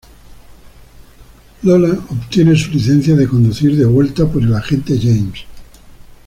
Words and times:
Lola 1.61 1.91
obtiene 2.09 2.55
su 2.55 2.71
licencia 2.71 3.13
de 3.15 3.27
conducir 3.27 3.75
de 3.77 3.85
vuelta 3.85 4.25
por 4.27 4.41
el 4.41 4.51
agente 4.55 4.97
James. 4.99 5.41